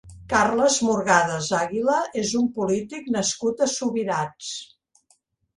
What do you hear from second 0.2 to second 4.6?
Carles Morgades Àguila és un polític nascut a Subirats.